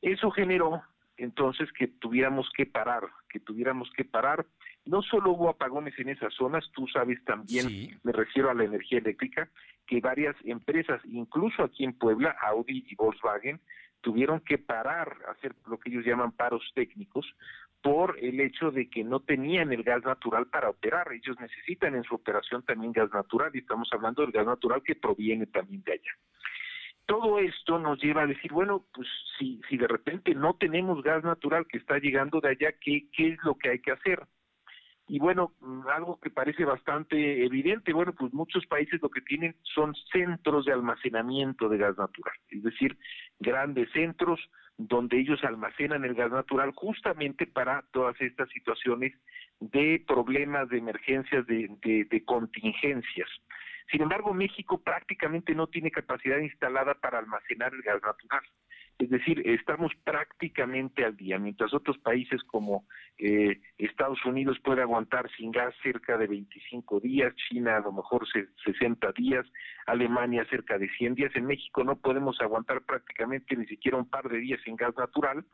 Eso 0.00 0.30
generó 0.30 0.82
entonces 1.16 1.70
que 1.72 1.86
tuviéramos 1.86 2.50
que 2.56 2.66
parar, 2.66 3.04
que 3.28 3.38
tuviéramos 3.38 3.90
que 3.96 4.04
parar 4.04 4.46
no 4.84 5.02
solo 5.02 5.32
hubo 5.32 5.48
apagones 5.48 5.98
en 5.98 6.08
esas 6.08 6.34
zonas, 6.34 6.68
tú 6.74 6.86
sabes 6.88 7.22
también, 7.24 7.98
me 8.02 8.12
refiero 8.12 8.50
a 8.50 8.54
la 8.54 8.64
energía 8.64 8.98
eléctrica, 8.98 9.48
que 9.86 10.00
varias 10.00 10.36
empresas, 10.44 11.00
incluso 11.04 11.62
aquí 11.62 11.84
en 11.84 11.92
Puebla, 11.92 12.36
Audi 12.42 12.84
y 12.88 12.94
Volkswagen, 12.94 13.60
tuvieron 14.00 14.40
que 14.40 14.58
parar, 14.58 15.16
hacer 15.28 15.54
lo 15.66 15.78
que 15.78 15.90
ellos 15.90 16.04
llaman 16.04 16.32
paros 16.32 16.62
técnicos, 16.74 17.26
por 17.80 18.18
el 18.18 18.40
hecho 18.40 18.70
de 18.70 18.88
que 18.90 19.04
no 19.04 19.20
tenían 19.20 19.72
el 19.72 19.82
gas 19.82 20.04
natural 20.04 20.46
para 20.46 20.70
operar. 20.70 21.12
Ellos 21.12 21.36
necesitan 21.40 21.94
en 21.94 22.04
su 22.04 22.14
operación 22.14 22.62
también 22.62 22.92
gas 22.92 23.12
natural, 23.12 23.50
y 23.54 23.58
estamos 23.58 23.88
hablando 23.92 24.22
del 24.22 24.32
gas 24.32 24.46
natural 24.46 24.82
que 24.82 24.94
proviene 24.94 25.46
también 25.46 25.82
de 25.84 25.92
allá. 25.92 26.12
Todo 27.06 27.38
esto 27.38 27.78
nos 27.78 28.00
lleva 28.00 28.22
a 28.22 28.26
decir, 28.26 28.52
bueno, 28.52 28.84
pues 28.92 29.08
si, 29.38 29.60
si 29.68 29.76
de 29.76 29.88
repente 29.88 30.34
no 30.34 30.54
tenemos 30.54 31.02
gas 31.02 31.24
natural 31.24 31.66
que 31.66 31.78
está 31.78 31.98
llegando 31.98 32.40
de 32.40 32.50
allá, 32.50 32.72
¿qué, 32.80 33.06
qué 33.12 33.30
es 33.30 33.38
lo 33.44 33.56
que 33.56 33.70
hay 33.70 33.78
que 33.80 33.92
hacer? 33.92 34.24
Y 35.08 35.18
bueno, 35.18 35.52
mm, 35.60 35.88
algo 35.88 36.18
que 36.20 36.30
parece 36.30 36.64
bastante 36.64 37.44
evidente, 37.44 37.92
bueno, 37.92 38.12
pues 38.12 38.32
muchos 38.32 38.64
países 38.66 39.00
lo 39.02 39.10
que 39.10 39.20
tienen 39.20 39.56
son 39.62 39.94
centros 40.12 40.64
de 40.64 40.72
almacenamiento 40.72 41.68
de 41.68 41.78
gas 41.78 41.98
natural, 41.98 42.34
es 42.48 42.62
decir, 42.62 42.96
grandes 43.38 43.90
centros 43.92 44.40
donde 44.78 45.20
ellos 45.20 45.42
almacenan 45.44 46.04
el 46.04 46.14
gas 46.14 46.30
natural 46.30 46.72
justamente 46.74 47.46
para 47.46 47.84
todas 47.92 48.18
estas 48.20 48.48
situaciones 48.50 49.12
de 49.60 50.02
problemas, 50.06 50.68
de 50.68 50.78
emergencias, 50.78 51.46
de, 51.46 51.68
de 51.82 52.24
contingencias. 52.24 53.28
Sin 53.90 54.02
embargo, 54.02 54.32
México 54.32 54.80
prácticamente 54.82 55.54
no 55.54 55.66
tiene 55.66 55.90
capacidad 55.90 56.38
instalada 56.38 56.94
para 56.94 57.18
almacenar 57.18 57.74
el 57.74 57.82
gas 57.82 58.00
natural. 58.02 58.42
Es 58.98 59.10
decir, 59.10 59.42
estamos 59.46 59.90
prácticamente 60.04 61.04
al 61.04 61.16
día, 61.16 61.38
mientras 61.38 61.74
otros 61.74 61.98
países 61.98 62.42
como 62.44 62.84
eh, 63.18 63.60
Estados 63.78 64.24
Unidos 64.24 64.58
puede 64.62 64.82
aguantar 64.82 65.28
sin 65.36 65.50
gas 65.50 65.74
cerca 65.82 66.16
de 66.16 66.26
25 66.26 67.00
días, 67.00 67.34
China 67.48 67.78
a 67.78 67.80
lo 67.80 67.92
mejor 67.92 68.26
60 68.64 69.12
días, 69.12 69.44
Alemania 69.86 70.46
cerca 70.48 70.78
de 70.78 70.88
100 70.88 71.14
días, 71.16 71.32
en 71.34 71.46
México 71.46 71.82
no 71.82 71.96
podemos 71.96 72.40
aguantar 72.40 72.82
prácticamente 72.82 73.56
ni 73.56 73.66
siquiera 73.66 73.96
un 73.96 74.08
par 74.08 74.28
de 74.28 74.38
días 74.38 74.60
sin 74.64 74.76
gas 74.76 74.94
natural 74.96 75.44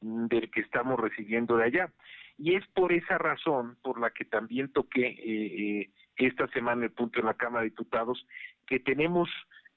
del 0.00 0.50
que 0.50 0.60
estamos 0.60 0.98
recibiendo 0.98 1.56
de 1.56 1.64
allá. 1.64 1.92
Y 2.36 2.54
es 2.56 2.66
por 2.68 2.92
esa 2.92 3.18
razón 3.18 3.76
por 3.82 4.00
la 4.00 4.10
que 4.10 4.24
también 4.24 4.72
toqué 4.72 5.06
eh, 5.06 5.80
eh, 5.80 5.90
esta 6.16 6.48
semana 6.48 6.84
el 6.84 6.92
punto 6.92 7.20
en 7.20 7.26
la 7.26 7.34
Cámara 7.34 7.62
de 7.62 7.70
Diputados 7.70 8.26
que 8.66 8.80
tenemos 8.80 9.28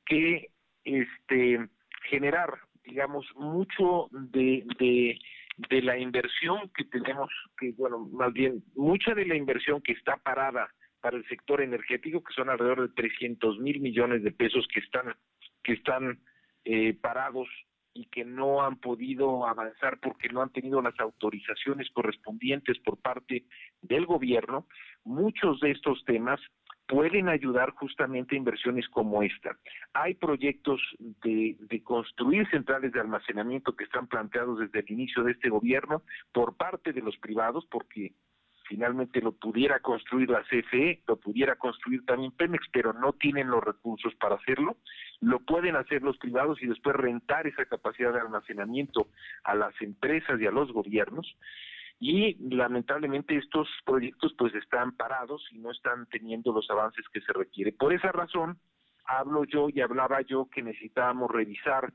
que 0.05 0.50
este 0.83 1.67
generar 2.09 2.59
digamos, 2.88 3.25
mucho 3.36 4.08
de, 4.12 4.63
de, 4.79 5.82
la 5.82 5.98
inversión 5.98 6.70
que 6.75 6.86
tenemos, 6.86 7.29
que 7.60 7.74
bueno, 7.77 8.00
más 8.12 8.34
bien, 8.34 8.63
mucha 8.75 9.13
de 9.13 9.25
la 9.25 9.36
inversión 9.36 9.82
que 9.82 9.94
está 9.94 10.17
parada 10.17 10.70
para 11.01 11.17
el 11.17 11.27
sector 11.27 11.62
energético, 11.62 12.24
que 12.24 12.34
son 12.34 12.50
alrededor 12.50 12.88
de 12.88 12.96
300 12.96 13.60
mil 13.60 13.79
millones 13.79 14.24
de 14.24 14.32
pesos 14.32 14.67
que 14.74 14.79
están, 14.79 15.15
que 15.63 15.74
están 15.74 16.20
eh, 16.65 16.94
parados 17.00 17.48
y 17.97 18.05
que 18.05 18.23
no 18.23 18.61
han 18.61 18.77
podido 18.77 19.47
avanzar 19.47 19.99
porque 19.99 20.29
no 20.29 20.41
han 20.41 20.51
tenido 20.51 20.81
las 20.81 20.97
autorizaciones 20.99 21.89
correspondientes 21.91 22.77
por 22.79 22.97
parte 22.97 23.45
del 23.81 24.05
gobierno, 24.05 24.67
muchos 25.03 25.59
de 25.59 25.71
estos 25.71 26.03
temas 26.05 26.39
pueden 26.87 27.27
ayudar 27.27 27.71
justamente 27.71 28.35
a 28.35 28.37
inversiones 28.37 28.87
como 28.89 29.21
esta. 29.21 29.57
Hay 29.93 30.13
proyectos 30.13 30.79
de, 30.99 31.57
construir 31.83 32.47
centrales 32.49 32.93
de 32.93 32.99
almacenamiento 32.99 33.75
que 33.75 33.83
están 33.83 34.07
planteados 34.07 34.59
desde 34.59 34.79
el 34.79 34.91
inicio 34.91 35.23
de 35.23 35.33
este 35.33 35.49
gobierno 35.49 36.03
por 36.31 36.55
parte 36.55 36.93
de 36.93 37.01
los 37.01 37.17
privados, 37.17 37.65
porque 37.69 38.13
finalmente 38.67 39.21
lo 39.21 39.31
pudiera 39.31 39.79
construir 39.79 40.29
la 40.29 40.43
CFE, 40.43 41.03
lo 41.07 41.17
pudiera 41.17 41.55
construir 41.55 42.05
también 42.05 42.31
Pemex, 42.31 42.65
pero 42.71 42.93
no 42.93 43.13
tienen 43.13 43.50
los 43.50 43.63
recursos 43.63 44.13
para 44.15 44.36
hacerlo. 44.36 44.77
Lo 45.21 45.39
pueden 45.39 45.75
hacer 45.75 46.01
los 46.01 46.17
privados 46.17 46.62
y 46.62 46.67
después 46.67 46.95
rentar 46.95 47.47
esa 47.47 47.65
capacidad 47.65 48.13
de 48.13 48.19
almacenamiento 48.19 49.07
a 49.43 49.55
las 49.55 49.74
empresas 49.81 50.39
y 50.39 50.45
a 50.45 50.51
los 50.51 50.71
gobiernos 50.71 51.38
y 52.00 52.36
lamentablemente 52.55 53.36
estos 53.36 53.67
proyectos 53.86 54.33
pues 54.38 54.53
están 54.53 54.95
parados 54.95 55.43
y 55.51 55.57
no 55.57 55.71
están 55.71 56.05
teniendo 56.07 56.51
los 56.53 56.69
avances 56.69 57.05
que 57.12 57.21
se 57.21 57.33
requiere. 57.33 57.71
Por 57.71 57.93
esa 57.93 58.12
razón 58.12 58.59
hablo 59.05 59.45
yo 59.45 59.67
y 59.69 59.81
hablaba 59.81 60.21
yo 60.21 60.47
que 60.51 60.62
necesitábamos 60.62 61.31
revisar 61.31 61.91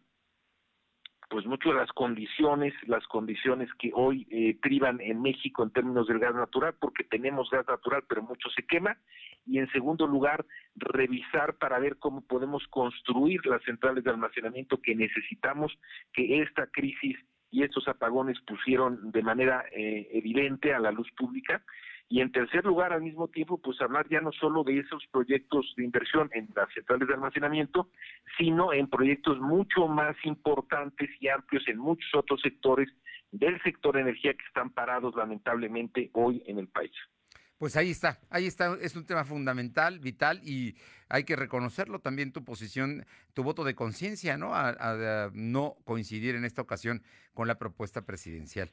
pues 1.33 1.47
mucho 1.47 1.71
de 1.71 1.77
las 1.77 1.91
condiciones, 1.93 2.75
las 2.87 3.07
condiciones 3.07 3.71
que 3.79 3.91
hoy 3.95 4.27
eh, 4.31 4.55
privan 4.61 5.01
en 5.01 5.23
México 5.23 5.63
en 5.63 5.71
términos 5.71 6.07
del 6.07 6.19
gas 6.19 6.35
natural, 6.35 6.75
porque 6.79 7.05
tenemos 7.05 7.49
gas 7.49 7.67
natural, 7.67 8.05
pero 8.07 8.21
mucho 8.21 8.51
se 8.51 8.67
quema, 8.67 8.99
y 9.47 9.57
en 9.57 9.67
segundo 9.73 10.07
lugar, 10.07 10.45
revisar 10.77 11.55
para 11.55 11.79
ver 11.79 11.97
cómo 11.97 12.21
podemos 12.21 12.69
construir 12.69 13.47
las 13.47 13.63
centrales 13.63 14.05
de 14.05 14.11
almacenamiento 14.11 14.83
que 14.83 14.95
necesitamos 14.95 15.73
que 16.13 16.43
esta 16.43 16.67
crisis 16.67 17.17
y 17.51 17.63
estos 17.63 17.89
apagones 17.89 18.39
pusieron 18.47 19.11
de 19.11 19.23
manera 19.23 19.65
eh, 19.73 20.11
evidente 20.13 20.75
a 20.75 20.81
la 20.81 20.93
luz 20.93 21.11
pública. 21.13 21.65
Y 22.13 22.21
en 22.21 22.31
tercer 22.31 22.63
lugar, 22.67 22.93
al 22.93 23.01
mismo 23.01 23.27
tiempo, 23.29 23.57
pues 23.57 23.81
hablar 23.81 24.07
ya 24.11 24.21
no 24.21 24.33
solo 24.33 24.65
de 24.65 24.81
esos 24.81 25.03
proyectos 25.11 25.73
de 25.79 25.85
inversión 25.85 26.29
en 26.35 26.47
las 26.55 26.71
centrales 26.75 27.09
de 27.09 27.15
almacenamiento, 27.15 27.89
sino 28.37 28.75
en 28.75 28.87
proyectos 28.87 29.41
mucho 29.41 29.89
más 29.89 30.15
importantes 30.25 31.09
y 31.21 31.29
amplios 31.29 31.67
en 31.69 31.79
muchos 31.79 32.15
otros 32.15 32.43
sectores 32.43 32.91
del 33.31 33.59
sector 33.63 33.97
energía 33.97 34.35
que 34.35 34.45
están 34.45 34.69
parados 34.69 35.17
lamentablemente 35.17 36.11
hoy 36.13 36.43
en 36.45 36.59
el 36.59 36.69
país. 36.69 36.93
Pues 37.63 37.77
ahí 37.77 37.93
está, 37.93 38.19
ahí 38.29 38.49
está, 38.49 38.77
es 38.81 38.97
un 38.97 39.07
tema 39.07 39.23
fundamental, 39.23 40.01
vital 40.01 40.41
y 40.43 40.75
hay 41.09 41.23
que 41.23 41.37
reconocerlo 41.37 42.01
también 42.01 42.33
tu 42.33 42.43
posición, 42.45 43.07
tu 43.35 43.45
voto 43.45 43.63
de 43.63 43.77
conciencia, 43.77 44.37
¿no? 44.37 44.51
A, 44.53 45.31
no 45.33 45.77
coincidir 45.85 46.35
en 46.35 46.45
esta 46.45 46.61
ocasión 46.61 47.05
con 47.35 47.47
la 47.47 47.61
propuesta 47.61 48.03
presidencial. 48.03 48.73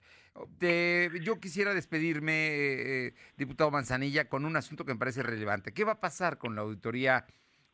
yo 1.22 1.40
quisiera 1.40 1.76
despedirme, 1.76 2.48
eh, 2.48 3.14
diputado 3.38 3.70
Manzanilla, 3.70 4.28
con 4.28 4.44
un 4.44 4.56
asunto 4.56 4.86
que 4.86 4.94
me 4.96 5.00
parece 5.00 5.22
relevante. 5.22 5.72
¿Qué 5.72 5.84
va 5.84 5.92
a 5.92 6.00
pasar 6.00 6.40
con 6.40 6.56
la 6.56 6.62
auditoría 6.62 7.28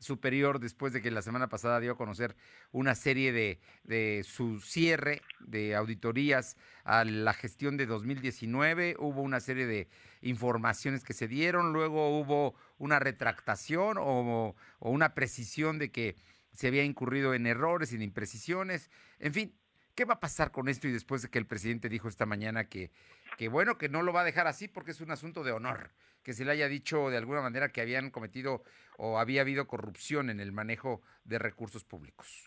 superior 0.05 0.59
después 0.59 0.93
de 0.93 1.01
que 1.01 1.11
la 1.11 1.21
semana 1.21 1.49
pasada 1.49 1.79
dio 1.79 1.93
a 1.93 1.97
conocer 1.97 2.35
una 2.71 2.95
serie 2.95 3.31
de, 3.33 3.59
de, 3.83 4.23
su 4.23 4.61
cierre 4.61 5.21
de 5.39 5.75
auditorías 5.75 6.55
a 6.83 7.03
la 7.03 7.33
gestión 7.33 7.75
de 7.75 7.85
2019. 7.85 8.95
Hubo 8.99 9.21
una 9.21 9.39
serie 9.39 9.65
de 9.65 9.89
informaciones 10.21 11.03
que 11.03 11.13
se 11.13 11.27
dieron, 11.27 11.73
luego 11.73 12.19
hubo 12.19 12.55
una 12.77 12.99
retractación 12.99 13.97
o, 13.99 14.55
una 14.79 15.13
precisión 15.13 15.79
de 15.79 15.91
que 15.91 16.15
se 16.53 16.67
había 16.67 16.83
incurrido 16.83 17.33
en 17.33 17.47
errores, 17.47 17.91
en 17.91 18.01
imprecisiones. 18.01 18.89
En 19.19 19.33
fin, 19.33 19.55
¿qué 19.95 20.05
va 20.05 20.15
a 20.15 20.19
pasar 20.19 20.51
con 20.51 20.67
esto 20.67 20.87
y 20.87 20.91
después 20.91 21.21
de 21.21 21.29
que 21.29 21.39
el 21.39 21.47
presidente 21.47 21.89
dijo 21.89 22.07
esta 22.07 22.25
mañana 22.25 22.69
que, 22.69 22.91
que 23.37 23.47
bueno, 23.47 23.77
que 23.77 23.89
no 23.89 24.03
lo 24.03 24.13
va 24.13 24.21
a 24.21 24.25
dejar 24.25 24.47
así 24.47 24.67
porque 24.67 24.91
es 24.91 25.01
un 25.01 25.11
asunto 25.11 25.43
de 25.43 25.51
honor? 25.51 25.91
que 26.25 26.33
se 26.33 26.43
le 26.43 26.51
haya 26.51 26.67
dicho 26.67 27.11
de 27.11 27.17
alguna 27.17 27.41
manera 27.41 27.69
que 27.69 27.81
habían 27.81 28.09
cometido 28.09 28.63
o 28.97 29.19
había 29.19 29.41
habido 29.41 29.67
corrupción 29.67 30.31
en 30.31 30.39
el 30.39 30.51
manejo 30.51 31.01
de 31.23 31.37
recursos 31.37 31.83
públicos. 31.85 32.45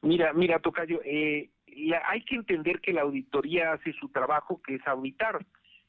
Mira, 0.00 0.32
mira, 0.32 0.58
Tocayo, 0.58 1.00
eh, 1.04 1.50
hay 2.06 2.22
que 2.22 2.34
entender 2.34 2.80
que 2.80 2.94
la 2.94 3.02
auditoría 3.02 3.72
hace 3.72 3.92
su 3.92 4.08
trabajo, 4.08 4.62
que 4.62 4.76
es 4.76 4.86
auditar. 4.86 5.44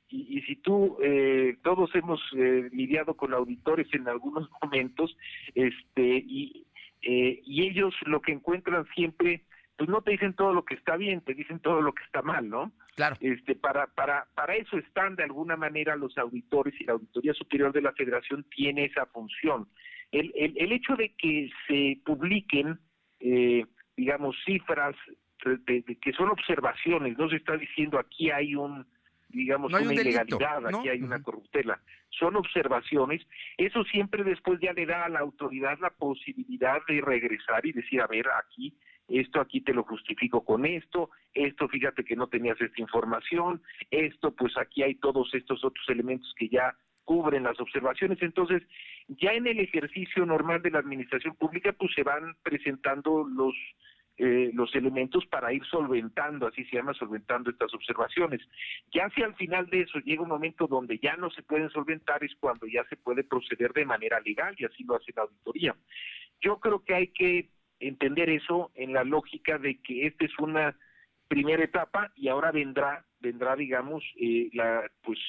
Y, 0.09 0.41
si 0.41 0.57
tú, 0.57 0.97
eh, 1.01 1.57
todos 1.63 1.93
hemos 1.95 2.21
eh, 2.37 2.69
lidiado 2.71 3.15
con 3.15 3.33
auditores 3.33 3.87
en 3.93 4.07
algunos 4.07 4.49
momentos, 4.61 5.17
este, 5.55 6.01
y, 6.01 6.65
y 7.01 7.67
ellos 7.67 7.93
lo 8.05 8.21
que 8.21 8.33
encuentran 8.33 8.85
siempre 8.93 9.43
pues 9.77 9.89
no 9.89 10.01
te 10.01 10.11
dicen 10.11 10.33
todo 10.33 10.53
lo 10.53 10.65
que 10.65 10.73
está 10.73 10.97
bien, 10.97 11.21
te 11.21 11.35
dicen 11.35 11.59
todo 11.59 11.81
lo 11.81 11.93
que 11.93 12.03
está 12.03 12.23
mal, 12.23 12.49
¿no? 12.49 12.71
Claro. 12.95 13.15
Este, 13.19 13.55
para, 13.55 13.85
para, 13.87 14.27
para 14.33 14.55
eso 14.55 14.77
están 14.77 15.15
de 15.15 15.23
alguna 15.23 15.55
manera 15.55 15.95
los 15.95 16.17
auditores 16.17 16.73
y 16.81 16.85
la 16.85 16.93
Auditoría 16.93 17.33
Superior 17.33 17.71
de 17.71 17.81
la 17.81 17.93
Federación 17.93 18.43
tiene 18.49 18.85
esa 18.85 19.05
función. 19.05 19.67
El, 20.11 20.31
el, 20.35 20.57
el 20.57 20.71
hecho 20.71 20.95
de 20.95 21.13
que 21.15 21.51
se 21.67 22.01
publiquen, 22.03 22.79
eh, 23.19 23.65
digamos, 23.95 24.35
cifras 24.45 24.95
de, 25.45 25.83
que 26.01 26.13
son 26.13 26.29
observaciones, 26.29 27.15
no 27.17 27.29
se 27.29 27.35
está 27.35 27.55
diciendo 27.55 27.99
aquí 27.99 28.31
hay 28.31 28.55
un, 28.55 28.87
digamos, 29.29 29.71
una 29.71 29.93
ilegalidad, 29.93 30.65
aquí 30.65 30.89
hay 30.89 31.03
una 31.03 31.21
corruptela. 31.21 31.79
Son 32.09 32.35
observaciones. 32.35 33.21
Eso 33.57 33.83
siempre 33.83 34.23
después 34.23 34.59
ya 34.59 34.73
le 34.73 34.87
da 34.87 35.05
a 35.05 35.09
la 35.09 35.19
autoridad 35.19 35.77
la 35.79 35.91
posibilidad 35.91 36.79
de 36.87 37.01
regresar 37.01 37.63
y 37.65 37.73
decir, 37.73 38.01
a 38.01 38.07
ver, 38.07 38.25
aquí 38.43 38.75
esto 39.07 39.39
aquí 39.39 39.61
te 39.61 39.73
lo 39.73 39.83
justifico 39.83 40.43
con 40.43 40.65
esto, 40.65 41.09
esto 41.33 41.67
fíjate 41.67 42.03
que 42.03 42.15
no 42.15 42.27
tenías 42.27 42.59
esta 42.59 42.81
información, 42.81 43.61
esto 43.89 44.31
pues 44.35 44.57
aquí 44.57 44.83
hay 44.83 44.95
todos 44.95 45.33
estos 45.33 45.63
otros 45.63 45.87
elementos 45.89 46.33
que 46.37 46.49
ya 46.49 46.75
cubren 47.05 47.43
las 47.43 47.59
observaciones. 47.59 48.21
Entonces, 48.21 48.63
ya 49.07 49.31
en 49.31 49.47
el 49.47 49.59
ejercicio 49.59 50.25
normal 50.25 50.61
de 50.61 50.71
la 50.71 50.79
administración 50.79 51.35
pública, 51.35 51.71
pues 51.71 51.93
se 51.95 52.03
van 52.03 52.35
presentando 52.43 53.25
los 53.25 53.55
eh, 54.19 54.49
los 54.51 54.73
elementos 54.73 55.27
para 55.27 55.53
ir 55.53 55.63
solventando, 55.65 56.47
así 56.47 56.65
se 56.65 56.77
llama, 56.77 56.95
solventando 56.95 57.51
estas 57.51 57.71
observaciones. 57.75 58.41
Ya 58.91 59.07
si 59.11 59.21
al 59.21 59.35
final 59.35 59.69
de 59.69 59.81
eso 59.81 59.99
llega 59.99 60.23
un 60.23 60.29
momento 60.29 60.65
donde 60.65 60.97
ya 60.97 61.15
no 61.17 61.29
se 61.29 61.43
pueden 61.43 61.69
solventar, 61.69 62.23
es 62.23 62.33
cuando 62.39 62.65
ya 62.65 62.83
se 62.85 62.97
puede 62.97 63.23
proceder 63.23 63.73
de 63.73 63.85
manera 63.85 64.19
legal 64.21 64.55
y 64.57 64.65
así 64.65 64.83
lo 64.85 64.95
hace 64.95 65.13
la 65.15 65.21
auditoría. 65.21 65.75
Yo 66.41 66.59
creo 66.59 66.83
que 66.83 66.95
hay 66.95 67.07
que 67.09 67.49
entender 67.79 68.29
eso 68.29 68.71
en 68.75 68.93
la 68.93 69.03
lógica 69.03 69.57
de 69.57 69.79
que 69.81 70.07
esta 70.07 70.25
es 70.25 70.37
una 70.39 70.75
primera 71.27 71.63
etapa 71.63 72.11
y 72.15 72.29
ahora 72.29 72.51
vendrá 72.51 73.05
vendrá 73.19 73.55
digamos 73.55 74.03
eh, 74.19 74.49
la 74.53 74.89
pues 75.03 75.19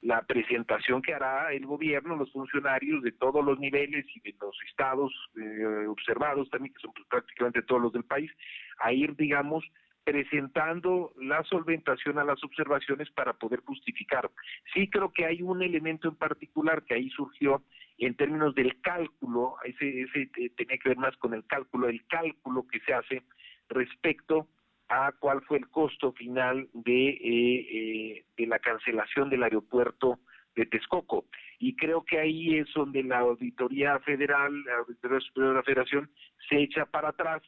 la 0.00 0.22
presentación 0.22 1.02
que 1.02 1.14
hará 1.14 1.52
el 1.52 1.66
gobierno 1.66 2.16
los 2.16 2.30
funcionarios 2.32 3.02
de 3.02 3.12
todos 3.12 3.44
los 3.44 3.58
niveles 3.58 4.06
y 4.14 4.20
de 4.20 4.36
los 4.40 4.56
estados 4.68 5.12
eh, 5.36 5.86
observados 5.88 6.48
también 6.50 6.72
que 6.72 6.80
son 6.80 6.92
pues, 6.92 7.06
prácticamente 7.08 7.62
todos 7.62 7.82
los 7.82 7.92
del 7.92 8.04
país 8.04 8.30
a 8.78 8.92
ir 8.92 9.16
digamos 9.16 9.64
presentando 10.08 11.12
la 11.20 11.44
solventación 11.44 12.18
a 12.18 12.24
las 12.24 12.42
observaciones 12.42 13.10
para 13.10 13.34
poder 13.34 13.60
justificar. 13.60 14.30
Sí 14.72 14.88
creo 14.88 15.12
que 15.12 15.26
hay 15.26 15.42
un 15.42 15.62
elemento 15.62 16.08
en 16.08 16.16
particular 16.16 16.82
que 16.84 16.94
ahí 16.94 17.10
surgió 17.10 17.62
en 17.98 18.14
términos 18.14 18.54
del 18.54 18.80
cálculo, 18.80 19.56
ese, 19.64 20.00
ese 20.00 20.30
tenía 20.56 20.78
que 20.78 20.88
ver 20.88 20.96
más 20.96 21.14
con 21.18 21.34
el 21.34 21.44
cálculo, 21.46 21.90
el 21.90 22.06
cálculo 22.06 22.66
que 22.66 22.80
se 22.80 22.94
hace 22.94 23.22
respecto 23.68 24.48
a 24.88 25.12
cuál 25.12 25.42
fue 25.42 25.58
el 25.58 25.68
costo 25.68 26.12
final 26.12 26.70
de, 26.72 27.08
eh, 27.10 27.18
eh, 27.20 28.24
de 28.34 28.46
la 28.46 28.60
cancelación 28.60 29.28
del 29.28 29.42
aeropuerto 29.42 30.20
de 30.56 30.64
Texcoco. 30.64 31.26
Y 31.58 31.76
creo 31.76 32.02
que 32.02 32.18
ahí 32.18 32.56
es 32.56 32.72
donde 32.74 33.02
la 33.02 33.18
Auditoría 33.18 33.98
Federal, 33.98 34.64
la 34.64 34.78
Auditoría 34.78 35.20
Superior 35.20 35.50
de 35.50 35.56
la 35.58 35.64
Federación, 35.64 36.10
se 36.48 36.62
echa 36.62 36.86
para 36.86 37.10
atrás 37.10 37.42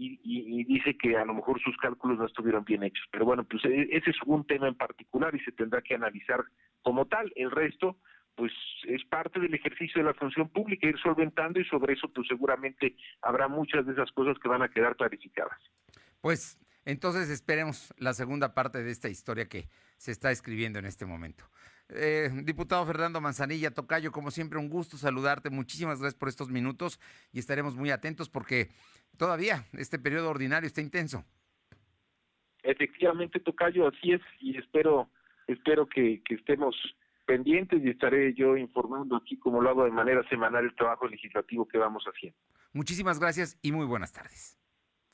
y, 0.00 0.64
dice 0.64 0.96
que 0.96 1.16
a 1.16 1.24
lo 1.24 1.34
mejor 1.34 1.60
sus 1.62 1.76
cálculos 1.76 2.18
no 2.18 2.26
estuvieron 2.26 2.64
bien 2.64 2.82
hechos. 2.82 3.04
Pero 3.10 3.24
bueno, 3.24 3.44
pues 3.44 3.64
e, 3.64 3.88
ese 3.90 4.10
es 4.10 4.16
un 4.24 4.46
tema 4.46 4.68
en 4.68 4.74
particular 4.74 5.34
y 5.34 5.40
se 5.40 5.52
tendrá 5.52 5.82
que 5.82 5.94
analizar 5.94 6.42
como 6.82 7.06
tal. 7.06 7.30
El 7.36 7.50
resto, 7.50 7.98
pues 8.34 8.52
es 8.84 9.04
parte 9.04 9.40
del 9.40 9.54
ejercicio 9.54 10.00
de 10.00 10.08
la 10.08 10.14
función 10.14 10.48
pública, 10.48 10.88
ir 10.88 10.98
solventando 11.00 11.60
y 11.60 11.64
sobre 11.66 11.94
eso 11.94 12.08
pues 12.08 12.26
seguramente 12.28 12.96
habrá 13.22 13.48
muchas 13.48 13.84
de 13.86 13.92
esas 13.92 14.10
cosas 14.12 14.38
que 14.38 14.48
van 14.48 14.62
a 14.62 14.68
quedar 14.68 14.96
clarificadas. 14.96 15.58
Pues 16.20 16.58
entonces 16.84 17.28
esperemos 17.28 17.92
la 17.98 18.14
segunda 18.14 18.54
parte 18.54 18.82
de 18.82 18.90
esta 18.90 19.08
historia 19.08 19.48
que 19.48 19.68
se 19.96 20.12
está 20.12 20.30
escribiendo 20.30 20.78
en 20.78 20.86
este 20.86 21.04
momento. 21.04 21.44
Eh, 21.92 22.30
diputado 22.44 22.86
Fernando 22.86 23.20
Manzanilla, 23.20 23.72
Tocayo, 23.72 24.12
como 24.12 24.30
siempre, 24.30 24.58
un 24.58 24.68
gusto 24.68 24.96
saludarte. 24.96 25.50
Muchísimas 25.50 26.00
gracias 26.00 26.18
por 26.18 26.28
estos 26.28 26.48
minutos 26.48 27.00
y 27.32 27.38
estaremos 27.38 27.74
muy 27.74 27.90
atentos 27.90 28.28
porque 28.28 28.68
todavía 29.16 29.66
este 29.72 29.98
periodo 29.98 30.30
ordinario 30.30 30.66
está 30.66 30.80
intenso. 30.80 31.24
Efectivamente, 32.62 33.40
Tocayo, 33.40 33.88
así 33.88 34.12
es 34.12 34.20
y 34.40 34.56
espero, 34.56 35.10
espero 35.46 35.86
que, 35.86 36.22
que 36.24 36.34
estemos 36.34 36.76
pendientes 37.26 37.82
y 37.84 37.90
estaré 37.90 38.34
yo 38.34 38.56
informando 38.56 39.16
aquí, 39.16 39.38
como 39.38 39.60
lo 39.60 39.70
hago 39.70 39.84
de 39.84 39.90
manera 39.90 40.22
semanal, 40.28 40.64
el 40.64 40.74
trabajo 40.74 41.06
legislativo 41.06 41.66
que 41.66 41.78
vamos 41.78 42.04
haciendo. 42.04 42.36
Muchísimas 42.72 43.18
gracias 43.18 43.58
y 43.62 43.72
muy 43.72 43.86
buenas 43.86 44.12
tardes. 44.12 44.58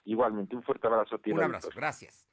Igualmente, 0.05 0.57
un 0.57 0.63
fuerte 0.63 0.87
abrazo 0.87 1.17
a 1.17 1.19
ti. 1.19 1.33
Un 1.33 1.43
abrazo, 1.43 1.69
gracias. 1.75 2.29